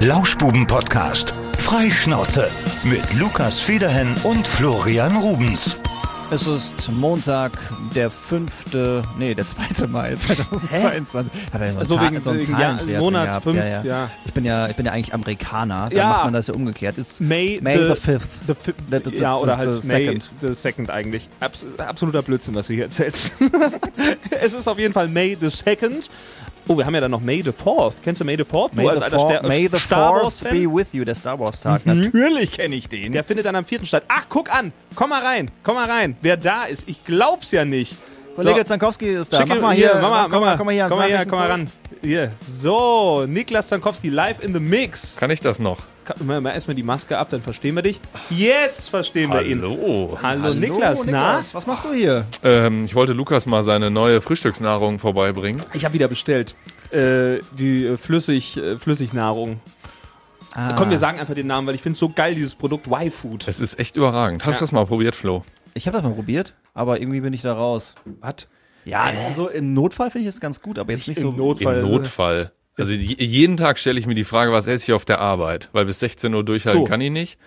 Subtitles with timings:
[0.00, 1.34] Lauschbuben-Podcast.
[1.58, 2.48] Freischnauze
[2.84, 5.78] mit Lukas Federhen und Florian Rubens.
[6.30, 7.52] Es ist Montag,
[7.94, 8.50] der 5.,
[9.18, 9.88] nee, der 2.
[9.88, 11.32] Mai 2022.
[11.52, 13.42] Hat er so, Also wegen- so einen wegen Jahr- Monat gehabt.
[13.44, 13.82] fünf, ja, ja.
[13.82, 14.10] ja.
[14.24, 16.08] Ich bin ja, ich bin ja eigentlich Amerikaner, da Ja.
[16.08, 16.96] macht man das ja umgekehrt.
[16.96, 18.20] It's May, May the, 5th.
[18.46, 20.30] the fi- The- the- ja, the- oder the halt May second.
[20.40, 21.28] the second eigentlich.
[21.40, 23.32] Abs absoluter Blödsinn, was du hier erzählst.
[24.40, 26.08] es ist auf jeden Fall May the second.
[26.70, 27.94] Oh, wir haben ja dann noch May the fourth.
[28.00, 28.72] Kennst du May the fourth?
[28.74, 30.52] May, du als alter May the Star 4th Wars Fan?
[30.52, 31.84] be with you, der Star Wars Tag.
[31.84, 33.10] Natürlich kenne ich den.
[33.10, 34.04] Der findet dann am vierten statt.
[34.06, 34.72] Ach, guck an.
[34.94, 35.50] Komm mal rein.
[35.64, 36.16] Komm mal rein.
[36.22, 36.84] Wer da ist.
[36.86, 37.96] Ich glaub's ja nicht.
[38.36, 39.38] Kollege Zankowski ist da.
[39.38, 41.38] Schick mach mal hier, mach mal, komm, mal, komm mal hier, komm mal, hier, komm
[41.40, 41.70] mal ran.
[42.02, 42.30] Hier.
[42.40, 45.16] So, Niklas Zankowski live in the mix.
[45.16, 45.78] Kann ich das noch?
[46.10, 48.00] Kann- Mal, mal erstmal die Maske ab, dann verstehen wir dich.
[48.30, 49.60] Jetzt verstehen wir ihn.
[49.62, 50.18] Hallo.
[50.22, 51.40] Hallo, Hallo, Niklas, na?
[51.52, 52.26] Was machst du hier?
[52.42, 55.62] Ähm, ich wollte Lukas mal seine neue Frühstücksnahrung vorbeibringen.
[55.72, 56.54] Ich habe wieder bestellt.
[56.90, 59.60] Äh, die äh, Flüssig, äh, Flüssignahrung.
[60.54, 60.72] Ah.
[60.76, 63.46] Komm, wir sagen einfach den Namen, weil ich finde es so geil, dieses Produkt Y-Food.
[63.46, 64.44] Es ist echt überragend.
[64.44, 64.58] Hast Ja.
[64.58, 65.44] du das mal probiert, Flo?
[65.74, 67.94] Ich habe das mal probiert, aber irgendwie bin ich da raus.
[68.20, 68.48] Was?
[68.84, 71.30] Ja, so im Notfall finde ich es ganz gut, aber jetzt nicht, Im so.
[71.32, 71.80] Notfall.
[71.80, 72.50] Im Notfall.
[72.76, 75.68] Also je- jeden Tag stelle ich mir die Frage, was esse ich auf der Arbeit?
[75.72, 76.86] Weil bis 16 Uhr durchhalten So.
[76.86, 77.38] kann ich nicht.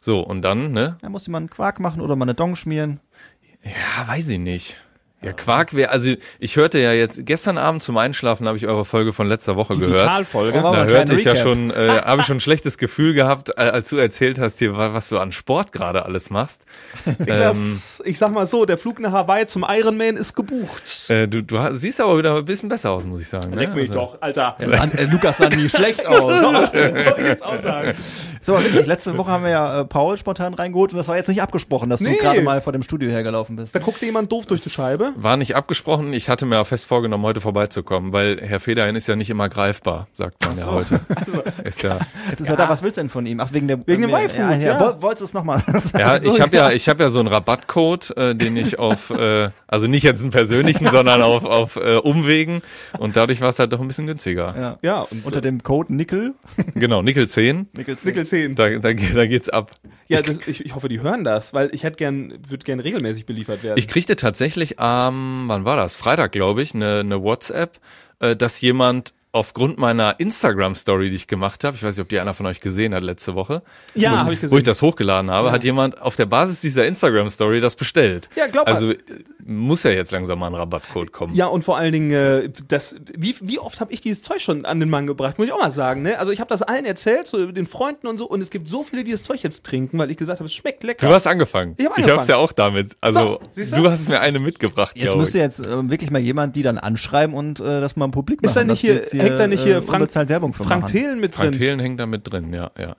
[0.00, 0.98] So, und dann, ne?
[1.00, 3.00] Da muss jemand einen Quark machen oder mal eine Dong schmieren.
[3.64, 4.76] Ja, weiß ich nicht.
[5.22, 8.84] Ja, Quark wäre, also ich hörte ja jetzt, gestern Abend zum Einschlafen habe ich eure
[8.84, 10.02] Folge von letzter Woche Die gehört.
[10.02, 10.58] Vitalfolge.
[10.58, 10.72] Oh.
[10.72, 11.46] Da hörte ich ja Recap.
[11.46, 14.76] schon, äh, habe ich schon ein schlechtes Gefühl gehabt, äh, als du erzählt hast hier,
[14.76, 16.64] wa- was du an Sport gerade alles machst.
[17.06, 21.08] Ähm, Niklas, ich sag mal so, der Flug nach Hawaii zum Ironman ist gebucht.
[21.08, 23.50] Äh, du, du siehst aber wieder ein bisschen besser aus, muss ich sagen.
[23.50, 23.56] Ne?
[23.56, 24.56] Leck mich Also- doch, Alter.
[24.58, 26.42] Ja, sah- äh, Lukas sah nie schlecht aus.
[26.42, 27.94] Wollte ich jetzt auch sagen.
[28.40, 28.86] So, witzig.
[28.86, 31.88] Letzte Woche haben wir ja äh, Paul spontan reingeholt und das war jetzt nicht abgesprochen,
[31.90, 32.16] dass Nee.
[32.16, 33.74] du gerade mal vor dem Studio hergelaufen bist.
[33.74, 35.11] Da guckte jemand doof durch die Scheibe.
[35.16, 36.12] War nicht abgesprochen.
[36.12, 39.48] Ich hatte mir auch fest vorgenommen, heute vorbeizukommen, weil Herr Federhin ist ja nicht immer
[39.48, 41.00] greifbar, sagt man ja heute.
[41.64, 41.98] Ist ja,
[42.30, 43.40] Jetzt ist er da, was willst du denn von ihm?
[43.40, 44.58] Ach, wegen der Wegen dem Y-Food, ja, ja.
[44.74, 44.80] ja.
[44.80, 45.98] Woll- Wolltest du es nochmal sagen?
[45.98, 49.50] ja, ich habe ja, ich habe ja so einen Rabattcode, äh, den ich auf, äh,
[49.72, 52.60] also nicht jetzt einen persönlichen, sondern auf auf äh, Umwegen
[52.98, 54.54] und dadurch war es halt doch ein bisschen günstiger.
[54.56, 54.78] Ja.
[54.82, 56.34] Ja, und Unter dem Code Nickel.
[56.74, 57.96] Genau, Nickel 10, Nickel.
[58.02, 58.54] Nickel 10.
[58.54, 59.70] da, da, da geht's ab.
[60.08, 63.24] Ja, das, ich, ich hoffe, die hören das, weil ich hätte gern, würde gern regelmäßig
[63.24, 63.78] beliefert werden.
[63.78, 65.96] Ich kriegte tatsächlich am, wann war das?
[65.96, 67.78] Freitag, glaube ich, eine, eine WhatsApp,
[68.20, 72.20] äh, dass jemand aufgrund meiner Instagram-Story, die ich gemacht habe, ich weiß nicht, ob die
[72.20, 73.62] einer von euch gesehen hat letzte Woche,
[73.94, 74.54] ja, wo, habe ich gesehen.
[74.54, 78.28] wo ich das hochgeladen habe, hat jemand auf der Basis dieser Instagram-Story das bestellt.
[78.36, 78.72] Ja, glaub mal.
[78.74, 78.96] Also äh,
[79.44, 81.34] muss ja jetzt langsam mal ein Rabattcode kommen.
[81.34, 84.66] Ja, und vor allen Dingen, äh, das, wie, wie oft habe ich dieses Zeug schon
[84.66, 86.02] an den Mann gebracht, muss ich auch mal sagen.
[86.02, 86.18] Ne?
[86.18, 88.84] Also ich habe das allen erzählt, so den Freunden und so, und es gibt so
[88.84, 91.06] viele, die das Zeug jetzt trinken, weil ich gesagt habe, es schmeckt lecker.
[91.08, 91.74] Du hast angefangen.
[91.78, 92.18] Ich hab Ich angefangen.
[92.18, 92.96] hab's ja auch damit.
[93.00, 93.82] Also So, du?
[93.82, 97.34] du hast mir eine mitgebracht, Jetzt müsste jetzt äh, wirklich mal jemand die dann anschreiben
[97.34, 98.46] und äh, das mal publik machen.
[98.50, 100.86] ist da nicht hier, hängt da nicht hier äh, Frank, Werbung für Frank.
[100.86, 101.60] Thelen mit Frank drin?
[101.60, 102.96] Thelen hängt da mit drin, ja, ja.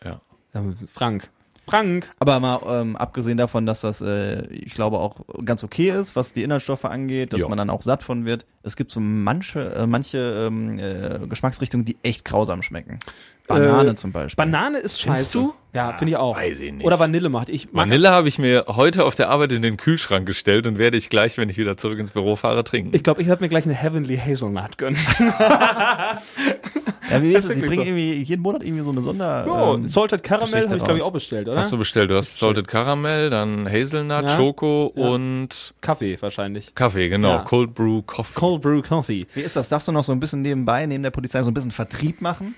[0.54, 1.30] Ja, Frank.
[1.68, 2.10] Frank.
[2.20, 6.34] Aber mal ähm, abgesehen davon, dass das, äh, ich glaube, auch ganz okay ist, was
[6.34, 7.48] die Inhaltsstoffe angeht, dass Ja.
[7.48, 8.46] man dann auch satt von wird.
[8.64, 13.00] Es gibt so manche, äh, manche ähm, äh, Geschmacksrichtungen, die echt grausam schmecken.
[13.48, 14.44] Banane Äh, zum Beispiel.
[14.44, 15.38] Banane ist Findest scheiße.
[15.40, 15.54] du?
[15.74, 16.38] Ja, finde ich auch.
[16.38, 16.86] weiß ich nicht.
[16.86, 17.50] Oder Vanille macht.
[17.50, 20.98] Ich Vanille habe ich mir heute auf der Arbeit in den Kühlschrank gestellt und werde
[20.98, 22.96] ich gleich, wenn ich wieder zurück ins Büro fahre, trinken.
[22.96, 24.98] Ich glaube, ich werde mir gleich eine Heavenly Hazelnut gönnen.
[27.12, 27.56] ja, wie ist es?
[27.56, 27.82] Die bringen so.
[27.90, 29.46] irgendwie jeden Monat irgendwie so eine Sonder.
[29.46, 31.58] Jo, ähm, Salted Caramel habe ich, glaube ich, auch bestellt, oder?
[31.58, 32.10] Hast du bestellt?
[32.12, 34.30] Du hast Salted Caramel, dann Hazelnut, Ja.
[34.36, 35.08] Schoko Ja.
[35.10, 36.74] und Kaffee wahrscheinlich.
[36.76, 37.30] Kaffee, genau.
[37.30, 37.38] Ja.
[37.40, 38.34] Cold Brew Coffee.
[38.40, 39.28] Cold Brew Coffee.
[39.34, 39.70] Wie ist das?
[39.70, 42.56] Darfst du noch so ein bisschen nebenbei, neben der Polizei, so ein bisschen Vertrieb machen?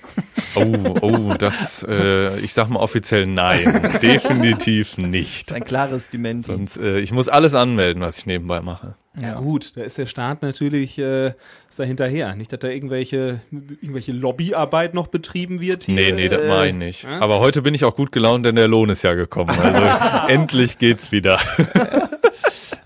[0.55, 3.91] Oh, oh, das, äh, ich sag mal offiziell nein.
[4.01, 5.51] Definitiv nicht.
[5.53, 6.47] Ein klares Dementi.
[6.47, 8.95] Sonst, äh, ich muss alles anmelden, was ich nebenbei mache.
[9.21, 11.33] Ja, gut, da ist der Staat natürlich äh,
[11.77, 12.35] da hinterher.
[12.35, 15.83] Nicht, dass da irgendwelche, irgendwelche Lobbyarbeit noch betrieben wird.
[15.83, 17.03] Hier, Nee, nee, das äh, mache ich nicht.
[17.03, 17.21] ja?
[17.21, 19.51] Aber heute bin ich auch gut gelaunt, denn der Lohn ist ja gekommen.
[19.57, 21.39] Also endlich geht's wieder.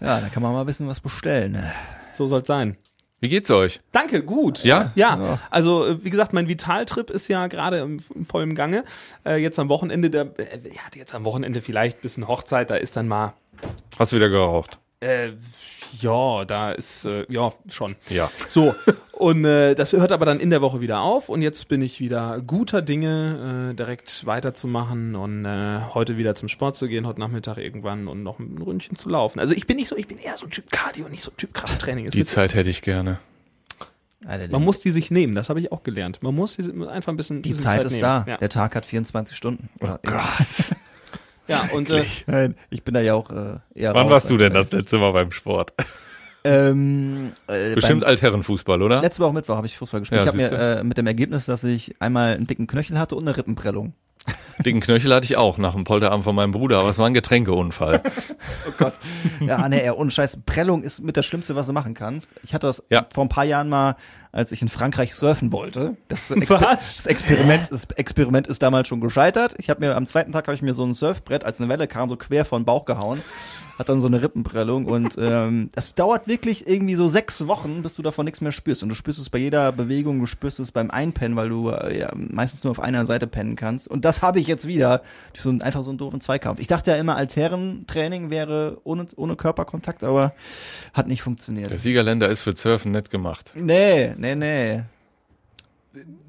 [0.02, 1.54] Ja, da kann man mal ein bisschen was bestellen.
[1.54, 1.72] ne?
[2.14, 2.78] So soll's sein.
[3.22, 3.80] Wie geht's euch?
[3.92, 4.64] Danke, gut.
[4.64, 4.92] Ja?
[4.96, 5.40] Ja, Ja.
[5.50, 8.86] also äh, wie gesagt, mein Vitaltrip ist ja gerade im, im vollen Gange.
[9.26, 12.96] Äh, jetzt am Wochenende, der, äh, ja, jetzt am Wochenende vielleicht bisschen Hochzeit, da ist
[12.96, 13.34] dann mal,
[13.98, 14.78] Hast du wieder geraucht?
[15.02, 15.32] Äh,
[16.00, 17.96] ja, da ist, äh, ja, schon.
[18.10, 18.30] Ja.
[18.50, 18.76] So,
[19.14, 22.00] und äh, das hört aber dann in der Woche wieder auf und jetzt bin ich
[22.00, 27.20] wieder guter Dinge, äh, direkt weiterzumachen und äh, heute wieder zum Sport zu gehen, heute
[27.20, 29.40] Nachmittag irgendwann und noch ein Ründchen zu laufen.
[29.40, 32.08] Also ich bin nicht so, ich bin eher so Typ Cardio, nicht so Typ Krafttraining.
[32.08, 33.20] Es Die Zeit hätte ich gerne.
[34.28, 36.22] Alter, Man muss die sich nehmen, das habe ich auch gelernt.
[36.22, 38.02] Man muss die einfach ein bisschen die bisschen Zeit ist nehmen.
[38.02, 38.26] da.
[38.28, 39.70] Ja, Der Tag hat 24 Stunden.
[39.80, 40.00] Oder
[41.50, 42.06] ja und äh.
[42.28, 44.98] Nein, ich bin da ja auch äh, eher Wann raus, warst du denn das letzte
[44.98, 45.74] Mal beim Sport?
[46.44, 49.02] Ähm, äh, Bestimmt beim- Altherrenfußball, oder?
[49.02, 50.22] Letzte Woche Mittwoch habe ich Fußball gespielt.
[50.22, 53.16] Ja, ich habe mir äh, mit dem Ergebnis, dass ich einmal einen dicken Knöchel hatte
[53.16, 53.94] und eine Rippenprellung.
[54.66, 57.14] Dicken Knöchel hatte ich auch nach dem Polterabend von meinem Bruder, aber es war ein
[57.14, 58.02] Getränkeunfall.
[58.68, 58.94] Oh Gott.
[59.42, 60.40] ja, nee, ey, ohne Scheiß.
[60.46, 62.30] Prellung ist mit das Schlimmste, was du machen kannst.
[62.44, 63.06] Ich hatte das Ja.
[63.14, 63.96] vor ein paar Jahren mal,
[64.32, 65.98] als ich in Frankreich surfen wollte.
[66.08, 66.98] Das, Exper Was?
[66.98, 69.56] das Experiment, das Experiment ist damals schon gescheitert.
[69.58, 71.88] Ich habe mir am zweiten Tag habe ich mir so ein Surfbrett, als eine Welle
[71.88, 73.22] kam, so quer vor den Bauch gehauen.
[73.80, 77.94] Hat dann so eine Rippenprellung und ähm, das dauert wirklich irgendwie so sechs Wochen, bis
[77.96, 78.84] du davon nichts mehr spürst.
[78.84, 81.98] Und du spürst es bei jeder Bewegung, du spürst es beim Einpennen, weil du äh,
[81.98, 83.88] ja meistens nur auf einer Seite pennen kannst.
[83.88, 86.60] Und das habe ich jetzt wieder durch so ein, einfach so einen doofen Zweikampf.
[86.60, 90.34] Ich dachte ja immer, Altherrentraining wäre ohne, ohne Körperkontakt, aber
[90.94, 91.72] hat nicht funktioniert.
[91.72, 93.54] Der Siegerländer ist für Surfen nett gemacht.
[93.56, 94.82] Nee, nee, nee.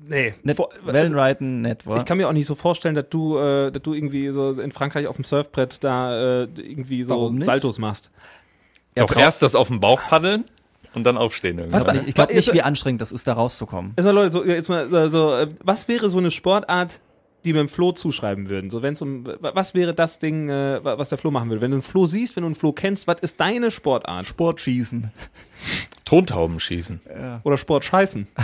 [0.09, 0.35] Nee.
[0.43, 1.97] Net Vor- Wellenreiten, nett, wa?
[1.99, 4.73] Ich kann mir auch nicht so vorstellen, dass du, äh, dass du irgendwie so in
[4.73, 7.45] Frankreich auf dem Surfbrett da äh, irgendwie so nicht?
[7.45, 8.11] Saltos machst.
[8.97, 10.45] Ja, Doch erst das auf dem Bauch paddeln
[10.95, 13.93] und dann aufstehen glaube nicht, ich glaub Jetzt- nicht, wie anstrengend das ist, da rauszukommen.
[13.97, 16.99] Jetzt mal Leute, so, jetzt mal so, so äh, was wäre so eine Sportart,
[17.45, 18.71] die wir dem Flo zuschreiben würden?
[18.71, 21.61] So, wenn's um, wa- was wäre das Ding, äh, wa- was der Flo machen würde?
[21.61, 24.27] Wenn du einen Flo siehst, wenn du einen Flo kennst, was ist deine Sportart?
[24.27, 25.11] Sportschießen.
[26.05, 27.01] Tontauben schießen.
[27.45, 28.27] Oder Sport scheißen?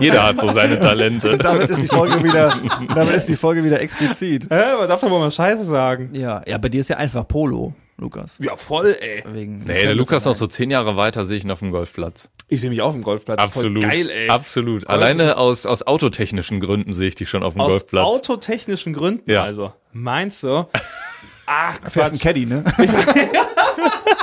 [0.00, 1.36] Jeder hat so seine Talente.
[1.38, 2.58] Damit ist die Folge wieder,
[2.94, 4.46] damit ist die Folge wieder explizit.
[4.50, 6.10] Hä, man darf doch mal Scheiße sagen.
[6.14, 8.38] Ja, ja, bei dir ist ja einfach Polo, Lukas.
[8.42, 9.24] Ja, voll, ey.
[9.26, 12.30] Wegen Nee, der Lukas noch so zehn Jahre weiter sehe ich ihn auf dem Golfplatz.
[12.48, 13.40] Ich sehe mich auf dem Golfplatz.
[13.40, 13.82] Absolut.
[13.82, 14.28] Voll geil, ey.
[14.28, 14.86] Absolut.
[14.88, 18.04] Alleine aus, aus autotechnischen Gründen sehe ich dich schon auf dem Aus Golfplatz.
[18.04, 19.42] autotechnischen Gründen, Ja.
[19.42, 19.72] also.
[19.92, 20.68] Meinst du?
[21.46, 22.18] Ach, Fährst ein.
[22.18, 22.64] Caddy, ne?
[22.78, 22.90] Ich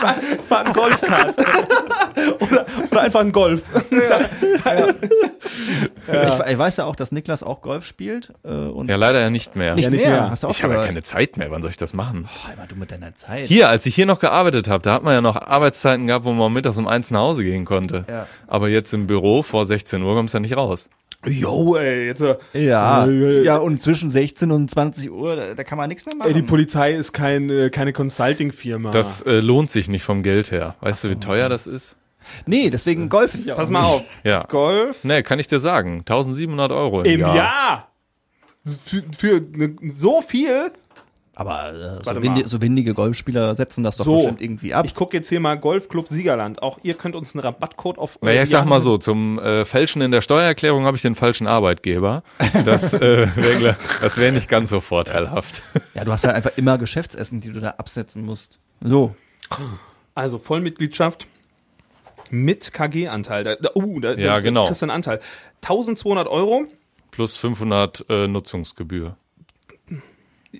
[0.00, 0.14] fahr,
[0.48, 1.36] fahr einen Golfkart.
[2.40, 3.62] oder, oder einfach einen Golf.
[6.06, 8.32] Ich, ich weiß ja auch, dass Niklas auch Golf spielt.
[8.44, 9.74] Äh, und Ja, leider ja nicht mehr.
[9.74, 10.20] nicht, Ja, nicht mehr.
[10.22, 10.30] mehr.
[10.30, 10.88] Hast du auch ich habe ja gehört.
[10.90, 11.50] keine Zeit mehr.
[11.50, 12.28] Wann soll ich das machen?
[12.28, 13.46] Oh, immer du mit deiner Zeit.
[13.48, 16.32] Hier, als ich hier noch gearbeitet habe, da hat man ja noch Arbeitszeiten gehabt, wo
[16.32, 18.04] man mittags um eins nach Hause gehen konnte.
[18.08, 18.26] Ja.
[18.46, 20.88] Aber jetzt im Büro vor 16 Uhr kommst du ja nicht raus.
[21.26, 25.64] Jo, ey, jetzt, äh, Ja, Äh, ja, und zwischen 16 und 20 Uhr, da, da
[25.64, 26.28] kann man nichts mehr machen.
[26.28, 28.90] ey, die Polizei ist kein, äh, keine Consulting-Firma.
[28.90, 30.74] Das äh, lohnt sich nicht vom Geld her.
[30.80, 31.96] Weißt du, wie teuer das ist?
[32.46, 33.90] nee, deswegen golf ich auch Pass mal nicht.
[33.90, 34.02] auf.
[34.24, 34.44] Ja.
[34.48, 35.98] Golf Nee, kann ich dir sagen.
[36.00, 37.36] 1700 Euro im, im Jahr.
[37.36, 37.88] Jahr.
[38.84, 40.72] Für, für ne, so viel?
[41.36, 42.48] Aber äh, so, Warte windi mal.
[42.48, 44.16] so windige Golfspieler setzen das doch So.
[44.18, 44.86] bestimmt irgendwie ab.
[44.86, 46.62] Ich gucke jetzt hier mal Golfclub Siegerland.
[46.62, 48.18] Auch ihr könnt uns einen Rabattcode auf.
[48.22, 51.46] Naja, ich sag mal so, zum äh, Fälschen in der Steuererklärung habe ich den falschen
[51.46, 52.22] Arbeitgeber.
[52.64, 55.62] Das äh, wäre das wär nicht ganz so vorteilhaft.
[55.94, 58.60] Ja, du hast halt einfach immer Geschäftsessen, die du da absetzen musst.
[58.80, 59.14] So.
[60.14, 61.26] Also Vollmitgliedschaft
[62.30, 63.44] mit KG-Anteil.
[63.44, 64.66] Da, da, uh, da, Ja, da, genau.
[64.66, 65.20] Kriegst du einen Anteil.
[65.62, 66.66] 1200 Euro.
[67.10, 69.16] Plus 500 äh, Nutzungsgebühr.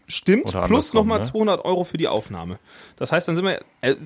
[0.06, 1.24] Stimmt, Oder plus nochmal ne?
[1.24, 2.58] 200 Euro für die Aufnahme.
[2.96, 3.60] Das heißt, dann sind wir.
[3.80, 3.96] Äh,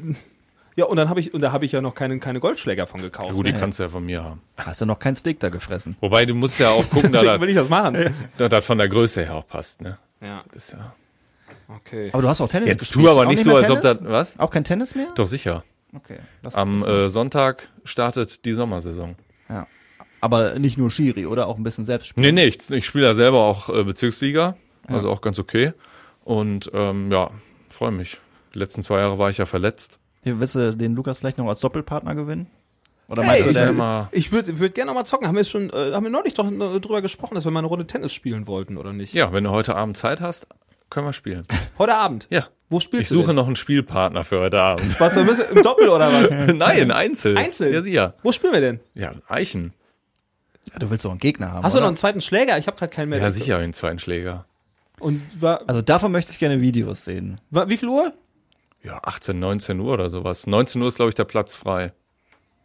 [0.77, 3.01] ja, und dann habe ich, und da habe ich ja noch keine, keine Golfschläger von
[3.03, 3.33] gekauft.
[3.35, 3.59] Gut, die ne?
[3.59, 4.43] kannst du ja von mir haben.
[4.57, 5.97] Hast du noch kein Steak da gefressen?
[6.01, 8.15] Wobei, du musst ja auch gucken, da Deswegen will das, ich das machen.
[8.39, 9.83] da das von der Größe her auch passt.
[9.83, 9.99] Ne?
[10.21, 10.95] Ja, Ist ja
[11.69, 12.11] okay.
[12.13, 13.07] Aber du hast auch Tennis Jetzt gespielt.
[13.07, 13.99] tu aber nicht so, als ob das.
[14.03, 14.39] Was?
[14.39, 15.09] Auch kein Tennis mehr?
[15.17, 15.65] Doch sicher.
[15.95, 16.19] Okay.
[16.43, 19.17] Das, Am das, äh, Sonntag startet die Sommersaison.
[19.49, 19.67] ja.
[20.21, 21.47] Aber nicht nur Schiri, oder?
[21.47, 22.21] Auch ein bisschen Selbstspiel.
[22.21, 24.57] Nee, nee, ich, ich spiele ja selber auch äh, Bezirksliga,
[24.89, 25.73] also auch ganz okay.
[26.25, 27.31] Und ähm, ja,
[27.69, 28.19] freue mich.
[28.55, 29.99] Die letzten zwei Jahre war ich ja verletzt.
[30.23, 32.47] Hier, willst du den Lukas vielleicht noch als Doppelpartner gewinnen?
[33.09, 35.27] Oder Hey, meinst du, ich Ich würde würd gerne noch mal zocken.
[35.29, 37.69] Haben wir schon, äh, haben wir neulich doch äh, drüber gesprochen, dass wir mal eine
[37.69, 39.15] Runde Tennis spielen wollten, oder nicht?
[39.15, 40.47] ja, wenn du heute Abend Zeit hast,
[40.91, 41.47] können wir spielen.
[41.79, 42.27] Heute Abend.
[42.31, 42.49] Ja.
[42.71, 43.15] Wo spielst Ich du?
[43.15, 43.37] suche denn?
[43.37, 45.01] noch einen Spielpartner für heute Abend.
[45.01, 46.31] Was, im Doppel oder was?
[46.55, 47.39] Nein, Einzel.
[47.39, 47.73] Einzel?
[47.73, 48.15] Ja, sicher.
[48.23, 48.81] Wo spielen wir denn?
[48.95, 49.73] Ja, Eichen.
[50.71, 51.65] ja, du willst doch einen Gegner haben.
[51.65, 51.85] Hast du oder?
[51.85, 52.59] noch einen zweiten Schläger?
[52.59, 53.21] Ich habe gerade keinen mehr.
[53.21, 54.45] Ja, sicher, den zweiten Schläger.
[55.01, 57.41] Und war, Also davon möchte ich gerne Videos sehen.
[57.51, 58.13] war, wie viel Uhr?
[58.83, 60.47] Ja, 18, 19 Uhr oder sowas.
[60.47, 61.93] 19 Uhr ist, glaube ich, der Platz frei.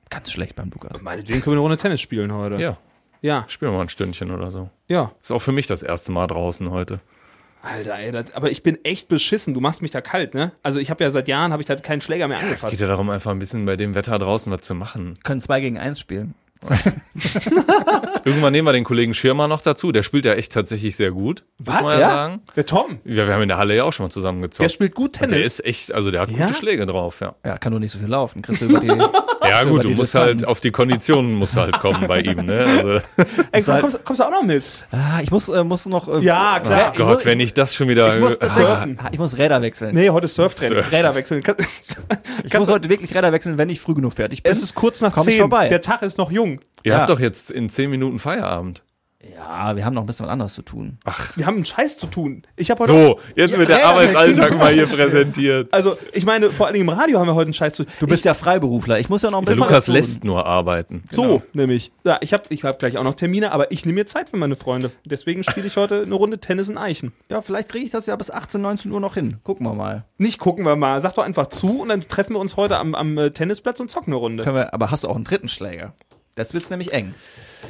[0.09, 1.01] Ganz schlecht beim Lukas.
[1.01, 2.59] Meinetwegen können wir eine Runde Tennis spielen heute.
[2.61, 2.77] Ja,
[3.21, 4.69] Ja, spielen wir mal ein Stündchen oder so.
[4.87, 5.11] ja.
[5.21, 6.99] Ist auch für mich das erste Mal draußen heute.
[7.63, 9.53] Alter, ey, das, aber ich bin echt beschissen.
[9.53, 10.51] Du machst mich da kalt, ne?
[10.63, 12.71] Also ich habe ja seit Jahren habe ich da keinen Schläger mehr Es angefasst.
[12.71, 15.17] geht ja darum, einfach ein bisschen bei dem Wetter draußen was zu machen.
[15.23, 16.35] Können zwei gegen eins spielen.
[18.25, 19.91] Irgendwann nehmen wir den Kollegen Schirmer noch dazu.
[19.91, 21.43] Der spielt ja echt tatsächlich sehr gut.
[21.57, 21.81] Muss Was?
[21.81, 22.09] man ja, Ja?
[22.09, 22.41] sagen.
[22.55, 24.95] Der Tom, Ja, wir haben in der Halle ja auch schon mal zusammen der spielt
[24.95, 25.31] gut Und Tennis.
[25.37, 26.45] der ist echt, also der hat Ja?
[26.47, 27.35] gute Schläge drauf, ja.
[27.45, 28.41] Ja, kann nur nicht so viel laufen.
[28.41, 28.87] Kriegst du über die.
[29.59, 30.25] Ja gut, über du musst Distanz.
[30.41, 32.59] halt auf die Konditionen musst halt kommen bei ihm, ne?
[32.65, 32.89] Also,
[33.51, 34.63] Ey, halt- kommst, kommst du auch noch mit?
[34.91, 36.07] ah, ich muss, äh, muss noch.
[36.07, 36.89] Äh, Ja, klar.
[36.93, 38.15] Ich Gott, muss- wenn ich das schon wieder.
[38.15, 38.99] Ich muss, Surfen.
[39.11, 39.93] ich muss Räder wechseln.
[39.95, 40.77] Nee, heute Surftraining.
[40.79, 40.95] Surfen.
[40.95, 41.43] Räder wechseln.
[41.43, 41.55] Kann-
[42.43, 44.51] ich muss heute wirklich Räder wechseln, wenn ich früh genug fertig bin.
[44.51, 45.39] Es ist kurz nach Komm ich zehn.
[45.41, 45.67] vorbei.
[45.69, 46.59] Der Tag ist noch jung.
[46.83, 46.99] Ihr Ja.
[46.99, 48.81] habt doch jetzt in 10 Minuten Feierabend.
[49.31, 50.97] Ja, wir haben noch ein bisschen was anderes zu tun.
[51.35, 52.43] Wir haben einen Scheiß zu tun.
[52.55, 55.73] Ich habe heute So, jetzt wird der ja, Arbeitsalltag mal hier präsentiert.
[55.73, 57.85] Also, ich meine, vor allem im Radio haben wir heute einen Scheiß zu.
[57.99, 58.99] Du bist ja Freiberufler.
[58.99, 59.93] Ich muss ja noch ein Der bisschen was Lukas tun.
[59.95, 61.03] lässt nur arbeiten.
[61.11, 61.91] So, nämlich.
[62.03, 64.37] Ja, ich habe ich hab gleich auch noch Termine, aber ich nehme mir Zeit für
[64.37, 64.91] meine Freunde.
[65.05, 67.13] Deswegen spiele ich heute eine Runde Tennis in Eichen.
[67.29, 69.37] Ja, vielleicht kriege ich das ja bis 18, 19 Uhr noch hin.
[69.43, 70.05] Gucken wir mal.
[70.17, 71.01] Nicht gucken wir mal.
[71.01, 73.89] Sag doch einfach zu und dann treffen wir uns heute am, am äh, Tennisplatz und
[73.89, 74.43] zocken eine Runde.
[74.43, 75.93] Können wir, aber hast du auch einen dritten Schläger?
[76.35, 77.13] Das wird's nämlich eng.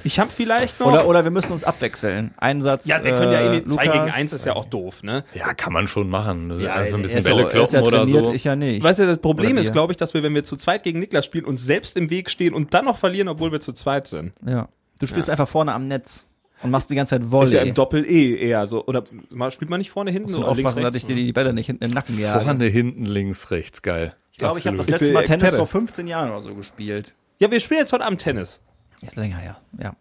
[0.04, 0.88] Ich habe vielleicht noch.
[0.88, 2.34] Oder, oder wir müssen uns abwechseln.
[2.38, 2.86] Ein Satz.
[2.86, 3.70] ja, wir können ja äh, eh nicht.
[3.70, 5.24] Zwei gegen eins ist ja auch doof, ne?
[5.34, 6.50] Ja, kann man schon machen.
[6.52, 8.34] Also Ja, einfach ein bisschen ist Bälle so- ist kloppen ja oder trainiert, so.
[8.34, 8.84] Ich ja nicht.
[8.84, 11.00] Weißt du, das Problem Oder ist, glaube ich, dass wir, wenn wir zu zweit gegen
[11.00, 14.08] Niklas spielen, uns selbst im Weg stehen und dann noch verlieren, obwohl wir zu zweit
[14.08, 14.32] sind.
[14.46, 14.70] Ja.
[15.00, 16.26] Du spielst einfach vorne am Netz
[16.64, 17.48] und machst die ganze Zeit Volley.
[17.48, 18.86] Ist ja im Doppel-E eher so.
[18.86, 21.10] Oder mal- spielt man nicht vorne, hinten du oder links, aufpassen, dass rechts?
[21.10, 22.46] ich dir die Bälle nicht hinten im Nacken jage.
[22.46, 24.16] Vorne, hinten, links, rechts, geil.
[24.32, 27.14] Ich glaube, ich habe das letzte Mal Tennis vor 15 Jahren oder so gespielt.
[27.44, 28.62] Ja, wir spielen jetzt heute Abend Tennis.
[29.02, 29.58] Ist länger, ja.
[29.78, 29.94] ja.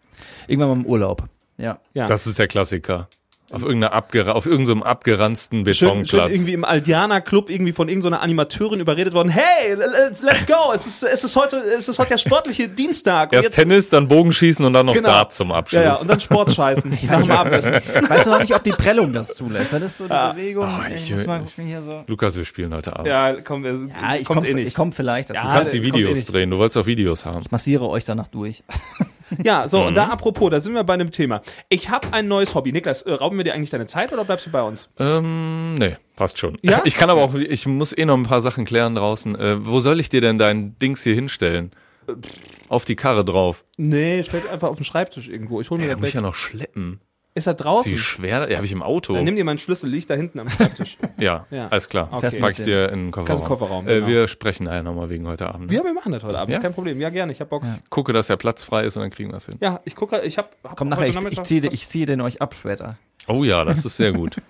[0.47, 1.27] Irgendwann mal im Urlaub.
[1.57, 1.77] Ja.
[1.93, 2.07] Ja.
[2.07, 3.09] Das ist der Klassiker.
[3.53, 6.09] Auf, irgendeiner abgera auf irgendeinem abgeranzten schön, Betonplatz.
[6.09, 9.29] schön irgendwie im Aldiana Club irgendwie von irgendeiner Animateurin überredet worden.
[9.29, 10.73] Hey, let's, go.
[10.73, 13.31] Es ist, es ist heute, es ist heute der sportliche Dienstag.
[13.31, 15.09] Erst jetzt- Tennis, dann Bogenschießen und dann noch Genau.
[15.09, 15.81] Dart zum Abschluss.
[15.83, 16.97] Ja, ja, und dann Sportscheißen.
[17.29, 17.73] Abendessen.
[18.09, 19.71] Weißt du noch nicht, ob die Prellung das zulässt?
[19.71, 20.67] Das ist so die Bewegung.
[20.67, 22.03] Oh, ich, ich- muss mal hier so.
[22.07, 23.07] Lukas, wir spielen heute Abend.
[23.07, 24.67] Ja, komm, es Ja, ich kommt komme eh nicht.
[24.69, 25.35] ich komm vielleicht dazu.
[25.37, 26.31] Ja, Du kannst die eh Videos nicht.
[26.33, 26.49] drehen.
[26.49, 27.45] Du wolltest auch Videos haben.
[27.51, 28.63] Massiere euch danach durch.
[29.43, 29.87] Ja, so, Mhm.
[29.87, 31.41] und da apropos, da sind wir bei einem Thema.
[31.69, 32.71] Ich habe ein neues Hobby.
[32.71, 34.89] Niklas, äh, rauben wir dir eigentlich deine Zeit oder bleibst du bei uns?
[34.99, 36.57] Ähm, nee, passt schon.
[36.61, 36.81] Ja?
[36.85, 39.35] Ich kann aber auch, ich muss eh noch ein paar Sachen klären draußen.
[39.39, 41.71] Äh, wo soll ich dir denn dein Dings hier hinstellen?
[42.67, 43.63] Auf die Karre drauf.
[43.77, 45.61] Nee, stell einfach auf den Schreibtisch irgendwo.
[45.61, 46.99] Ich hol mir Ja, das muss ich ja noch schleppen.
[47.35, 47.91] Ist er Ist draußen?
[47.91, 48.47] die schwer?
[48.49, 49.13] Ja, habe ich im Auto.
[49.15, 50.97] Dann nimm dir meinen Schlüssel, liegt da hinten am Schreibtisch.
[51.17, 51.67] Ja, Ja.
[51.69, 52.09] alles klar.
[52.11, 52.21] Okay.
[52.21, 53.25] Das pack ich dir in den Kofferraum.
[53.27, 54.07] Kannst du Kofferraum, äh, genau.
[54.07, 55.71] Wir sprechen nachher nochmal wegen heute Abend.
[55.71, 56.57] ja, wir machen das heute Abend, Ja?
[56.57, 57.01] ist kein Problem.
[57.01, 57.63] Ja, gerne, ich hab Bock.
[57.63, 59.57] Ja, Gucke, dass der Platz frei ist und dann kriegen wir das hin.
[59.85, 62.53] ich gucke, ich hab, hab Komm nachher, ich, ich, ziehe, ich ziehe den euch ab
[62.55, 62.97] später.
[63.27, 64.35] Oh ja, das ist sehr gut.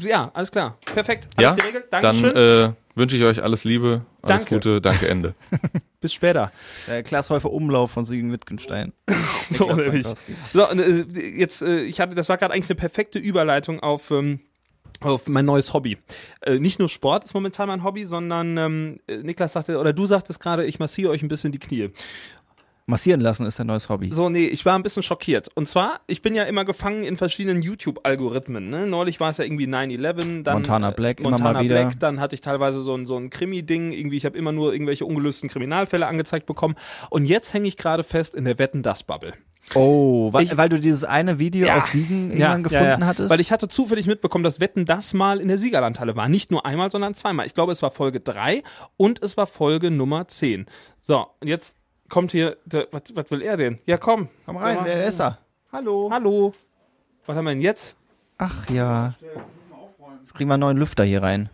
[0.00, 0.78] Ja, alles klar.
[0.84, 1.28] Perfekt.
[1.36, 1.84] Alles ja, geregelt.
[1.92, 2.36] dann Dankeschön.
[2.70, 4.54] äh, wünsche ich euch alles Liebe, alles Danke.
[4.56, 5.34] Gute, danke, Ende.
[6.00, 6.52] Bis später.
[6.86, 8.92] Der Klaas Häufer Umlauf von Siegen Wittgenstein.
[9.52, 10.06] So, nämlich.
[10.52, 11.04] So, äh,
[11.36, 14.38] jetzt, äh, ich hatte, das war gerade eigentlich eine perfekte Überleitung auf, ähm,
[15.00, 15.98] auf mein neues Hobby.
[16.42, 20.06] Äh, nicht nur Sport ist momentan mein Hobby, sondern ähm, äh, Niklas sagte, oder du
[20.06, 21.90] sagtest gerade, ich massiere euch ein bisschen die Knie.
[22.90, 24.10] Massieren lassen ist dein neues Hobby.
[24.12, 25.48] So, nee, ich war ein bisschen schockiert.
[25.54, 28.68] Und zwar, ich bin ja immer gefangen in verschiedenen YouTube-Algorithmen.
[28.68, 28.86] Ne?
[28.86, 31.76] Neulich war es ja irgendwie 9-11, dann Montana Black, äh, immer Montana mal wieder.
[31.84, 34.72] Black, dann hatte ich teilweise so ein, so ein Krimi-Ding, irgendwie, ich habe immer nur
[34.72, 36.74] irgendwelche ungelösten Kriminalfälle angezeigt bekommen.
[37.10, 39.32] Und jetzt hänge ich gerade fest in der Wetten-Das-Bubble.
[39.74, 41.76] Oh, weil, Ich- weil du dieses eine Video Ja.
[41.76, 43.30] aus Siegen irgendwann gefunden hattest?
[43.30, 46.28] Weil ich hatte zufällig mitbekommen, dass Wetten das mal in der Siegerlandhalle war.
[46.28, 47.46] Nicht nur einmal, sondern zweimal.
[47.46, 48.62] Ich glaube, es war Folge 3
[48.96, 50.66] und es war Folge Nummer 10.
[51.02, 51.76] So, und jetzt
[52.10, 52.58] kommt hier,
[52.90, 53.78] was will er denn?
[53.86, 54.28] Ja, komm.
[54.44, 55.38] Komm rein, wer ist da?
[55.72, 56.10] Hallo.
[56.12, 56.52] Hallo.
[57.24, 57.96] Was haben wir denn jetzt?
[58.36, 59.14] Ach ja.
[60.18, 61.48] Jetzt kriegen wir einen neuen Lüfter hier rein.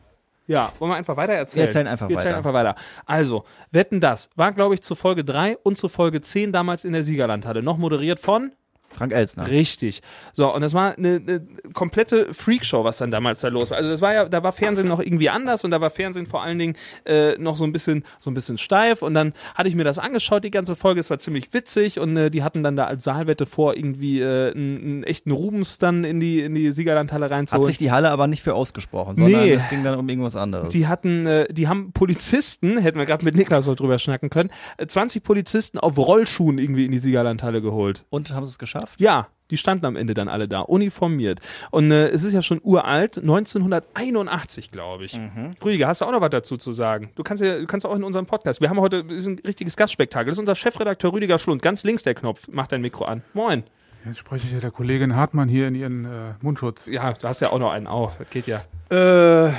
[0.48, 1.62] Ja, wollen wir einfach weiter erzählen?
[1.62, 2.48] Wir erzählen einfach wir erzählen weiter.
[2.48, 2.76] einfach weiter.
[3.04, 6.92] Also, Wetten das war, glaube ich, zu Folge 3 und zu Folge 10 damals in
[6.92, 7.62] der Siegerlandhalle.
[7.62, 8.52] Noch moderiert von
[8.96, 9.48] Frank Elsner.
[9.50, 10.00] Richtig.
[10.32, 13.76] So, und das war eine, eine komplette Freakshow, was dann damals da los war.
[13.78, 16.42] Also das war ja, da war Fernsehen noch irgendwie anders und da war Fernsehen vor
[16.42, 16.74] allen Dingen
[17.04, 19.02] äh, noch so ein bisschen, so ein bisschen steif.
[19.02, 22.16] Und dann hatte ich mir das angeschaut, die ganze Folge, es war ziemlich witzig und
[22.16, 26.04] äh, die hatten dann da als Saalwette vor, irgendwie äh, einen, einen echten Rubens dann
[26.04, 27.66] in die, in die Siegerlandhalle Hat reinzuholen.
[27.66, 29.52] sich die Halle aber nicht für ausgesprochen, sondern Nee.
[29.52, 30.70] es ging dann um irgendwas anderes.
[30.70, 34.50] Die hatten, äh, die haben Polizisten, hätten wir gerade mit Niklas heute drüber schnacken können,
[34.78, 38.04] äh, 20 Polizisten auf Rollschuhen irgendwie in die Siegerlandhalle geholt.
[38.10, 38.85] Und haben sie es geschafft?
[38.98, 41.40] Ja, die standen am Ende dann alle da, uniformiert.
[41.70, 45.18] Und äh, es ist ja schon uralt, 1981, glaube ich.
[45.64, 47.10] Rüdiger, hast du auch noch was dazu zu sagen?
[47.14, 48.60] Du kannst ja, du kannst auch in unserem Podcast.
[48.60, 50.30] Wir haben heute ist ein richtiges Gastspektakel.
[50.30, 51.62] Das ist unser Chefredakteur Rüdiger Schlund.
[51.62, 52.48] Ganz links der Knopf.
[52.50, 53.22] Mach dein Mikro an.
[53.34, 53.62] Moin.
[54.04, 56.86] Jetzt spreche ich ja der Kollegin Hartmann hier in ihren äh, Mundschutz.
[56.86, 58.16] Ja, du hast ja auch noch einen auf.
[58.18, 58.62] Das geht ja.
[58.90, 59.52] Äh,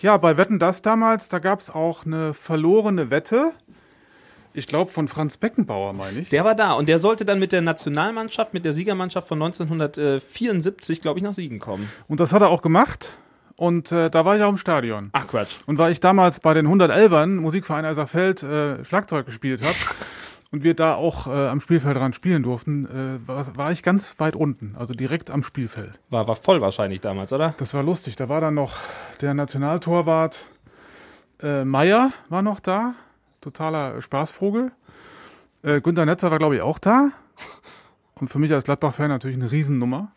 [0.00, 3.52] ja, bei Wetten das damals, da gab es auch eine verlorene Wette.
[4.52, 6.28] Ich glaube von Franz Beckenbauer, meine ich.
[6.30, 11.00] Der war da und der sollte dann mit der Nationalmannschaft, mit der Siegermannschaft von 1974,
[11.00, 11.90] glaube ich, nach Siegen kommen.
[12.08, 13.16] Und das hat er auch gemacht.
[13.56, 15.10] Und äh, da war ich auch im Stadion.
[15.12, 15.56] Ach Quatsch.
[15.66, 19.74] Und weil ich damals bei den 111ern, Musikverein Eiserfeld, äh, Schlagzeug gespielt habe
[20.50, 24.34] und wir da auch äh, am Spielfeldrand spielen durften, äh, war, war ich ganz weit
[24.34, 26.00] unten, also direkt am Spielfeld.
[26.08, 27.54] War, war voll wahrscheinlich damals, oder?
[27.58, 28.16] Das war lustig.
[28.16, 28.76] Da war dann noch
[29.20, 30.38] der Nationaltorwart
[31.42, 32.94] äh, Meier war noch da.
[33.40, 34.72] Totaler Spaßvogel.
[35.62, 37.10] Äh, Günter Netzer war, glaube ich, auch da.
[38.14, 40.12] Und für mich als Gladbach-Fan natürlich eine Riesennummer.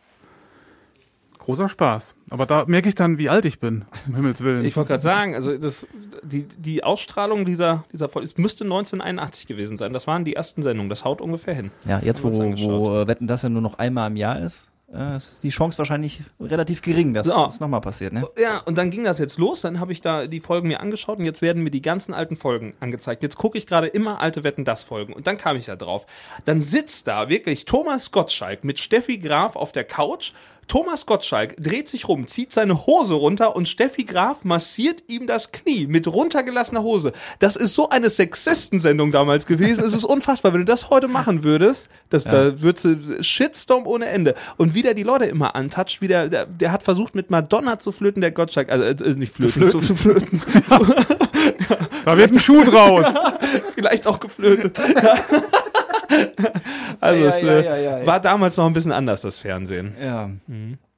[1.40, 2.16] Großer Spaß.
[2.30, 4.64] Aber da merke ich dann, wie alt ich bin, um Himmels Willen.
[4.64, 5.86] Ich wollte gerade sagen, also das,
[6.22, 9.92] die, die Ausstrahlung dieser, dieser Folge, es müsste 1981 gewesen sein.
[9.92, 10.90] Das waren die ersten Sendungen.
[10.90, 11.72] Das haut ungefähr hin.
[11.86, 15.18] Ja, jetzt wo, wo äh, Wetten, das ja nur noch einmal im Jahr ist, äh,
[15.18, 17.46] ist die Chance wahrscheinlich relativ gering, dass So.
[17.48, 18.28] es nochmal passiert, ne?
[18.40, 21.20] Ja, und dann ging das jetzt los, dann habe ich da die Folgen mir angeschaut
[21.20, 23.24] und jetzt werden mir die ganzen alten Folgen angezeigt.
[23.24, 26.06] Jetzt gucke ich gerade immer alte Wetten das Folgen und dann kam ich da drauf.
[26.46, 30.34] Dann sitzt da wirklich Thomas Gottschalk mit Steffi Graf auf der Couch.
[30.68, 35.52] Thomas Gottschalk dreht sich rum, zieht seine Hose runter und Steffi Graf massiert ihm das
[35.52, 37.14] Knie mit runtergelassener Hose.
[37.40, 39.84] Das ist so eine Sexistensendung damals gewesen.
[39.84, 40.54] es ist unfassbar.
[40.54, 44.36] Wenn du das heute machen würdest, das, da würdest du Shitstorm ohne Ende.
[44.58, 47.80] Und wie der die Leute immer antatscht, wie der, der, der hat versucht mit Madonna
[47.80, 50.42] zu flöten, der Gottschalk, also äh, nicht flöten, zu flöten,
[52.06, 53.06] da wird ein Schuh draus.
[53.76, 54.78] vielleicht auch geflötet.
[57.00, 58.06] also Ja, es ja, äh, ja, ja, ja.
[58.06, 59.96] war damals noch ein bisschen anders, das Fernsehen.
[60.02, 60.30] Ja.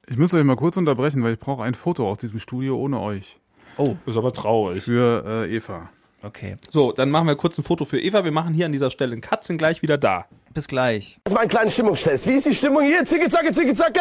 [0.08, 3.00] Ich muss euch mal kurz unterbrechen, weil ich brauche ein Foto aus diesem Studio ohne
[3.00, 3.38] euch.
[3.76, 4.82] Oh, Ist aber traurig.
[4.84, 5.90] Für äh, Eva.
[6.22, 6.56] okay.
[6.70, 8.24] So, dann machen wir kurz ein Foto für Eva.
[8.24, 10.26] Wir machen hier an dieser Stelle einen Cut, sind gleich wieder da.
[10.54, 11.18] Bis gleich.
[11.24, 12.26] Das ist mal ein kleiner Stimmungstest.
[12.26, 13.04] Wie ist die Stimmung hier?
[13.04, 14.00] Zicke, zacke, zicke, zacke?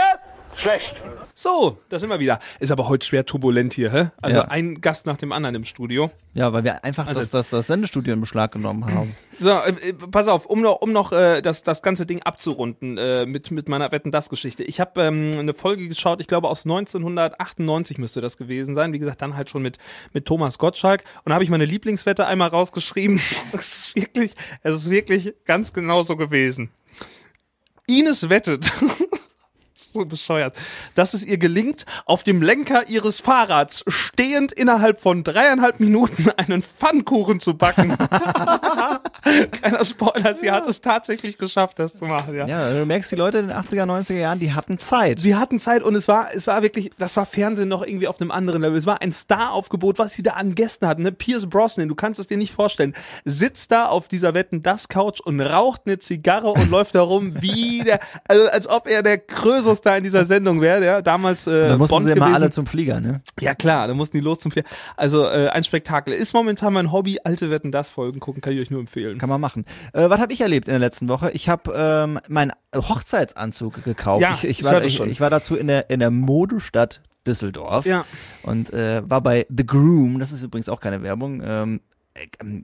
[0.58, 1.04] Schlecht.
[1.34, 2.40] So, da sind wir wieder.
[2.60, 4.08] Ist aber heute schwer turbulent hier, hä?
[4.22, 4.46] Also Ja.
[4.48, 6.10] ein Gast nach dem anderen im Studio.
[6.34, 9.16] Ja, weil wir einfach Also- das, das, das Sendestudio in Beschlag genommen haben.
[9.40, 12.98] So, äh, äh, pass auf, um noch, um noch äh, das, das ganze Ding abzurunden
[12.98, 14.64] äh, mit, mit meiner Wetten das Geschichte.
[14.64, 18.94] Ich habe ähm, eine Folge geschaut, ich glaube aus 1998 müsste das gewesen sein.
[18.94, 19.78] Wie gesagt, dann halt schon mit,
[20.14, 21.04] mit Thomas Gottschalk.
[21.26, 23.20] Und da habe ich meine Lieblingswette einmal rausgeschrieben.
[23.52, 26.70] es ist wirklich, es ist wirklich ganz genau so gewesen.
[27.88, 28.72] Ines wettet.
[29.96, 30.56] so bescheuert,
[30.94, 36.62] dass es ihr gelingt, auf dem Lenker ihres Fahrrads stehend innerhalb von dreieinhalb Minuten einen
[36.62, 37.98] Pfannkuchen zu backen.
[39.52, 42.46] Kleiner Spoiler, sie hat es tatsächlich geschafft, das zu machen, ja.
[42.46, 45.20] Ja, du merkst, die Leute in den 80er, 90er Jahren, die hatten Zeit.
[45.20, 48.20] Sie hatten Zeit und es war, es war wirklich, das war Fernsehen noch irgendwie auf
[48.22, 48.78] einem anderen Level.
[48.78, 51.04] Es war ein Star-Aufgebot, was sie da an Gästen hatten.
[51.04, 51.12] Ne?
[51.12, 55.20] Pierce Brosnan, du kannst es dir nicht vorstellen, sitzt da auf dieser Wetten das Couch
[55.22, 59.18] und raucht eine Zigarre und läuft da rum wie der, also als ob er der
[59.18, 62.42] Krösus da in dieser Sendung wäre, der damals äh, da mussten Bond sie immer gewesen.
[62.44, 63.22] alle zum Flieger, ne?
[63.40, 64.68] Ja klar, da mussten die los zum Fliegen.
[64.98, 66.14] Also äh, ein Spektakel.
[66.14, 67.20] Ist momentan mein Hobby.
[67.24, 69.18] Alte Wetten das Folgen gucken, kann ich euch nur empfehlen.
[69.18, 69.66] Kann man machen.
[69.94, 71.32] Äh, was habe ich erlebt in der letzten Woche?
[71.32, 74.22] Ich habe ähm, meinen Hochzeitsanzug gekauft.
[74.22, 78.06] Ja, ich, ich, war, ich, ich war dazu in der, in der Modestadt Düsseldorf Ja.
[78.44, 80.20] und äh, war bei The Groom.
[80.20, 81.42] Das ist übrigens auch keine Werbung.
[81.44, 81.95] Ähm, äh,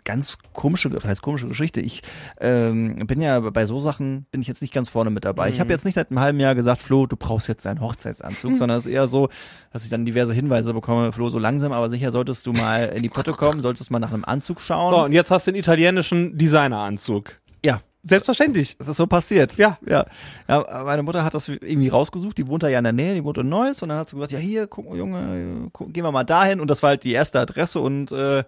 [0.05, 1.81] ganz komische, das heißt komische Geschichte.
[1.81, 2.01] Ich
[2.39, 5.49] ähm, bin ja bei so Sachen bin ich jetzt nicht ganz vorne mit dabei.
[5.49, 5.59] Ich Mhm.
[5.61, 8.77] habe jetzt nicht seit einem halben Jahr gesagt, Flo, du brauchst jetzt einen Hochzeitsanzug, sondern
[8.77, 9.29] es ist eher so,
[9.73, 13.03] dass ich dann diverse Hinweise bekomme, Flo, so langsam, aber sicher solltest du mal in
[13.03, 14.93] die Pötte kommen, solltest mal nach einem Anzug schauen.
[14.93, 17.35] So, und jetzt hast du den italienischen Designeranzug.
[17.63, 18.77] ja, Selbstverständlich.
[18.79, 19.57] das ist so passiert.
[19.57, 19.77] Ja.
[19.87, 20.05] ja.
[20.47, 23.23] Ja, meine Mutter hat das irgendwie rausgesucht, die wohnt da ja in der Nähe, die
[23.23, 26.11] wohnt in Neuss und dann hat sie gesagt, ja hier, guck Junge, guck, gehen wir
[26.11, 28.43] mal dahin und das war halt die erste Adresse und äh,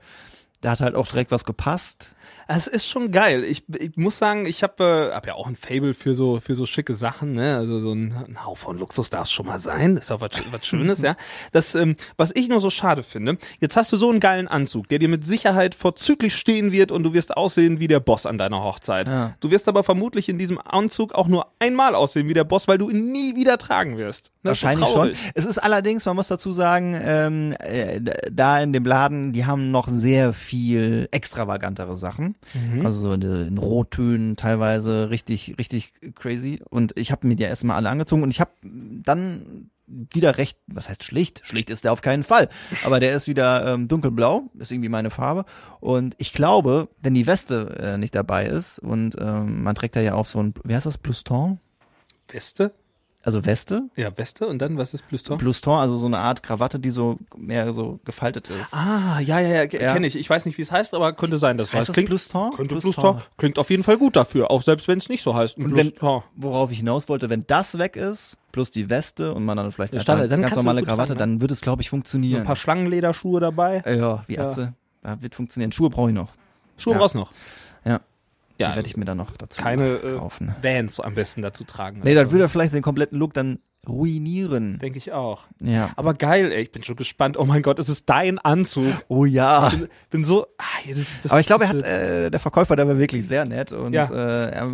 [0.64, 2.12] da hat halt auch direkt was gepasst.
[2.48, 3.44] Es ist schon geil.
[3.44, 6.56] Ich, ich muss sagen, ich habe äh, hab ja auch ein Fable für so für
[6.56, 7.58] so schicke Sachen, ne?
[7.58, 9.96] Also so ein, ein Hauch von Luxus darf es schon mal sein.
[9.96, 11.16] Das ist auch was, was Schönes, ja.
[11.52, 14.88] Das, ähm, was ich nur so schade finde, jetzt hast du so einen geilen Anzug,
[14.90, 18.38] der dir mit Sicherheit vorzüglich stehen wird und du wirst aussehen wie der Boss an
[18.38, 19.08] deiner Hochzeit.
[19.08, 19.36] Ja.
[19.40, 22.78] Du wirst aber vermutlich in diesem Anzug auch nur einmal aussehen wie der Boss, weil
[22.78, 24.32] du ihn nie wieder tragen wirst.
[24.44, 25.14] Das ist so Wahrscheinlich schon.
[25.34, 29.72] Es ist allerdings, man muss dazu sagen, ähm, äh, da in dem Laden, die haben
[29.72, 32.13] noch sehr viel extravagantere Sachen.
[32.20, 32.86] Mhm.
[32.86, 36.62] Also so in, in Rottönen teilweise richtig, richtig crazy.
[36.70, 40.90] Und ich habe mir die erstmal alle angezogen und ich habe dann wieder recht, was
[40.90, 41.42] heißt schlicht?
[41.44, 42.50] Schlicht ist der auf keinen Fall.
[42.86, 45.46] Aber der ist wieder ähm, dunkelblau, ist irgendwie meine Farbe.
[45.80, 50.02] Und ich glaube, wenn die Weste äh, nicht dabei ist und ähm, man trägt da
[50.02, 51.60] ja auch so ein, wie heißt das, Pluston?
[52.30, 52.74] Weste?
[53.26, 55.38] Also Weste, Ja, Weste und dann, was ist Pluston?
[55.38, 58.74] Pluston, also so eine Art Krawatte, die so mehr so gefaltet ist.
[58.74, 60.18] Ah, ja, ja, ja, kenne ich.
[60.18, 61.90] Ich weiß nicht, wie es heißt, aber könnte sein, dass es heißt heißt.
[61.90, 62.54] das Klingt, Pluston?
[62.54, 62.76] könnte.
[62.76, 63.22] Pluston.
[63.38, 65.58] Klingt auf jeden Fall gut dafür, auch selbst wenn es nicht so heißt.
[65.58, 65.94] Und wenn-.
[66.36, 70.00] Worauf ich hinaus wollte, wenn das weg ist, plus die Weste und man dann vielleicht
[70.02, 72.42] Standard, dann ganz normale Krawatte, tragen, dann wird es, glaube ich, funktionieren.
[72.42, 73.84] ein paar Schlangenlederschuhe dabei.
[73.88, 74.48] Ja, wie Ja.
[74.48, 74.74] Atze.
[75.06, 75.72] Ja, wird funktionieren.
[75.72, 76.28] Schuhe brauche ich noch.
[76.78, 77.00] Schuhe Ja.
[77.00, 77.32] raus noch.
[77.86, 78.02] Ja.
[78.60, 80.56] Ja, Die werde ich mir dann noch dazu keine äh, kaufen.
[80.62, 82.02] Vans am besten dazu tragen.
[82.04, 84.80] Nee, das Also, würde vielleicht den kompletten Look dann ruinieren.
[84.80, 85.42] Denke ich auch.
[85.62, 85.90] Ja.
[85.96, 87.38] Aber geil, ey, ich bin schon gespannt.
[87.38, 88.94] Oh mein Gott, es ist dein Anzug.
[89.08, 89.70] Oh ja.
[89.70, 90.46] Bin, bin so.
[90.58, 90.64] Ah,
[90.94, 93.74] das, das, Aber ich glaube, er hat, äh, der Verkäufer, der war wirklich sehr nett
[93.74, 94.04] und Ja.
[94.10, 94.72] äh, er hat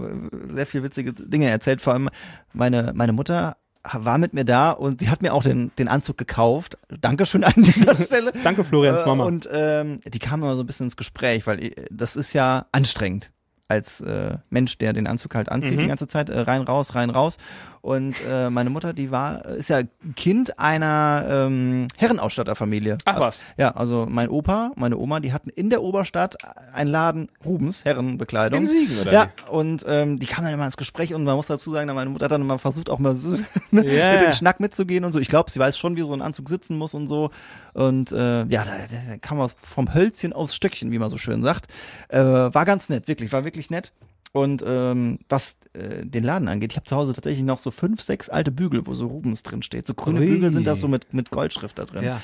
[0.54, 1.82] sehr viel witzige Dinge erzählt.
[1.82, 2.10] Vor allem
[2.54, 3.58] meine, meine Mutter
[3.94, 6.78] war mit mir da und sie hat mir auch den, den Anzug gekauft.
[6.90, 8.32] Dankeschön an dieser Stelle.
[8.44, 9.24] Danke, Florenz, Äh, Mama.
[9.24, 12.66] Und ähm, die kam immer so ein bisschen ins Gespräch, weil äh, das ist ja
[12.72, 13.32] anstrengend.
[13.70, 15.80] Als äh, Mensch, der den Anzug halt anzieht Mhm.
[15.82, 17.38] die ganze Zeit, äh, rein, raus, rein, raus.
[17.82, 19.84] Und äh, meine Mutter, die war, ist ja
[20.18, 22.98] Kind einer ähm, Herrenausstatterfamilie.
[23.06, 23.44] Ach was.
[23.58, 26.36] Ja, also mein Opa, meine Oma, die hatten in der Oberstadt
[26.74, 28.60] einen Laden Rubens, Herrenbekleidung.
[28.62, 31.48] In Siegen, oder Ja, und ähm, die kamen dann immer ins Gespräch und man muss
[31.48, 33.30] dazu sagen, meine Mutter hat dann immer versucht, auch mal so
[33.72, 34.12] ne, Ja.
[34.14, 35.20] mit den Schnack mitzugehen und so.
[35.20, 37.30] Ich glaube, sie weiß schon, wie so ein Anzug sitzen muss und so.
[37.74, 38.72] Und äh, ja, da,
[39.12, 41.68] da kam was vom Hölzchen aufs Stöckchen, wie man so schön sagt.
[42.10, 43.92] Äh, war ganz nett, wirklich, war wirklich nett.
[44.32, 48.02] Und ähm, was äh, den Laden angeht, ich habe zu Hause tatsächlich noch so fünf,
[48.02, 49.88] sechs alte Bügel, wo so Rubens drin steht.
[49.88, 50.28] So grüne Ui.
[50.28, 52.04] Bügel sind das so mit, mit Goldschrift da drin.
[52.04, 52.22] Ja.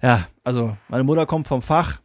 [0.00, 2.00] Ja, also meine Mutter kommt vom Fach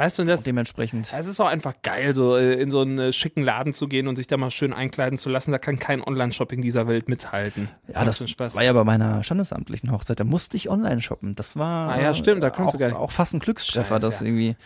[0.00, 1.12] Weißt du, und das, und dementsprechend.
[1.12, 4.08] es ist auch einfach geil, so äh, in so einen äh, schicken Laden zu gehen
[4.08, 5.52] und sich da mal schön einkleiden zu lassen.
[5.52, 7.68] Da kann kein Online-Shopping dieser Welt mithalten.
[7.86, 8.54] Ja, das Spaß.
[8.54, 10.18] war ja bei meiner standesamtlichen Hochzeit.
[10.18, 11.34] Da musste ich online shoppen.
[11.34, 12.96] Das war Ah ja, stimmt, da kannst auch, du gar nicht.
[12.96, 14.26] auch fast ein Glückstreffer, Scheiße, dass ja.
[14.26, 14.56] irgendwie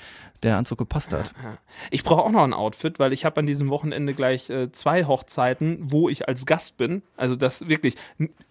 [0.45, 1.33] der Anzug gepasst hat.
[1.43, 1.59] Ja.
[1.91, 5.05] Ich brauche auch noch ein Outfit, weil ich habe an diesem Wochenende gleich äh, zwei
[5.05, 7.03] Hochzeiten, wo ich als Gast bin.
[7.17, 7.97] Also das wirklich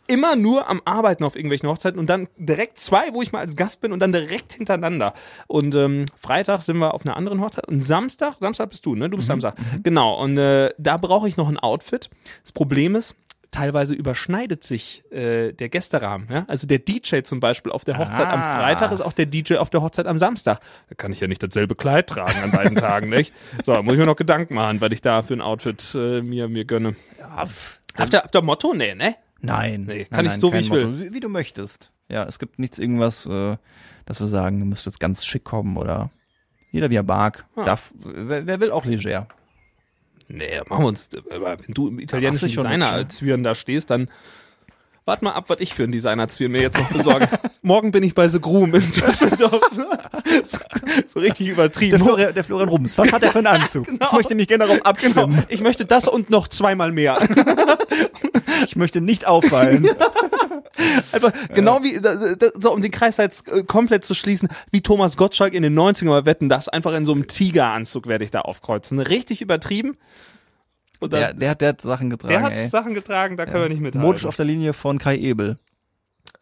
[0.07, 3.55] immer nur am Arbeiten auf irgendwelchen Hochzeiten und dann direkt zwei, wo ich mal als
[3.55, 5.13] Gast bin und dann direkt hintereinander.
[5.47, 9.09] Und ähm, Freitag sind wir auf einer anderen Hochzeit und Samstag, Samstag bist du, ne?
[9.09, 9.55] Du bist Samstag.
[9.81, 10.21] Genau.
[10.21, 12.09] Und äh, da brauche ich noch ein Outfit.
[12.43, 13.15] Das Problem ist,
[13.51, 16.27] teilweise überschneidet sich äh, der Gästerahmen.
[16.29, 16.45] Ja?
[16.47, 18.59] Also der DJ zum Beispiel auf der Hochzeit am Ah.
[18.59, 20.59] Freitag ist auch der DJ auf der Hochzeit am Samstag.
[20.89, 23.31] Da kann ich ja nicht dasselbe Kleid tragen an beiden Tagen, nicht?
[23.65, 26.21] So, da muss ich mir noch Gedanken machen, weil ich da für ein Outfit äh,
[26.21, 26.95] mir, mir gönne.
[27.95, 28.73] Habt ihr, habt ihr Motto?
[28.73, 29.15] Nee, ne?
[29.43, 29.83] Nein.
[29.87, 30.85] Nee, nein, kann ich nein, so, wie ich will.
[30.85, 31.03] Motto.
[31.03, 31.91] Wie, wie du möchtest.
[32.09, 33.57] Ja, es gibt nichts irgendwas, äh,
[34.05, 36.09] dass wir sagen, du müsst jetzt ganz schick kommen oder
[36.71, 37.45] jeder wie er mag.
[37.55, 37.65] Ah.
[37.65, 39.27] Darf, wer, wer will auch leger.
[40.27, 41.09] Nee, machen wir uns.
[41.29, 42.97] Aber wenn du im italienischen Ach, sicher Designer nicht, ja.
[42.97, 44.09] als Zwirn da stehst, dann
[45.05, 47.27] wart mal ab, was ich für einen Designer-Zwirn mir jetzt noch besorge.
[47.61, 49.61] Morgen bin ich bei The Groom in Düsseldorf.
[50.45, 50.57] so,
[51.07, 51.99] so richtig Der, übertrieben.
[51.99, 53.85] Florian, der Florian Rubens, was hat er für einen Anzug?
[53.85, 54.05] Genau.
[54.05, 55.35] Ich möchte mich gerne darauf abstimmen.
[55.35, 55.43] Genau.
[55.49, 57.17] Ich möchte das und noch zweimal mehr.
[58.65, 59.87] Ich möchte nicht auffallen.
[61.11, 61.99] Einfach genau wie,
[62.59, 66.05] so um den Kreis jetzt äh, komplett zu schließen, wie Thomas Gottschalk in den 90ern
[66.05, 68.99] mal wetten, das einfach in so einem Tigeranzug werde ich da aufkreuzen.
[68.99, 69.97] Richtig übertrieben.
[70.99, 72.67] Und Der, dann, der, hat- der hat Sachen getragen, der hat ey.
[72.69, 74.01] Sachen getragen, da können wir nicht mithalten.
[74.07, 75.57] Modisch auf der Linie von Kai Ebel.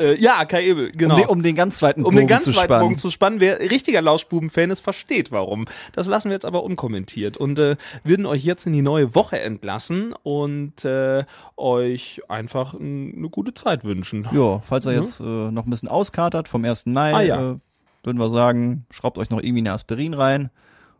[0.01, 1.15] Äh, ja, Kai Ebel, genau.
[1.15, 2.81] Um, den, um den ganz zweiten um Bogen den ganz zu weiten spannen.
[2.83, 3.39] Bogen zu spannen.
[3.39, 5.65] Wer richtiger Lauschbuben-Fan ist, versteht warum.
[5.93, 9.39] Das lassen wir jetzt aber unkommentiert und äh, würden euch jetzt in die neue Woche
[9.39, 11.23] entlassen und äh,
[11.57, 14.27] euch einfach eine gute Zeit wünschen.
[14.31, 16.87] Ja, falls er jetzt äh, noch ein bisschen auskatert vom 1.
[16.87, 17.51] Mai, Ah, ja.
[17.51, 17.55] äh,
[18.03, 20.49] würden wir sagen, schraubt euch noch irgendwie eine Aspirin rein.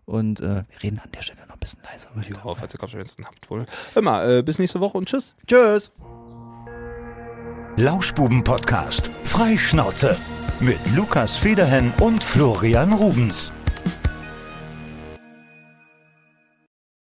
[0.06, 2.10] Und äh, wir reden an der Stelle noch ein bisschen leiser.
[2.30, 3.66] Ja, falls ihr Kopfschmerzen habt wohl.
[4.02, 5.36] Mal, äh, bis nächste Woche und tschüss.
[5.48, 5.92] Tschüss.
[7.78, 9.10] Lauschbuben-Podcast.
[9.24, 10.18] Freischnauze.
[10.60, 13.52] Mit Lukas Federhen und Florian Rubens.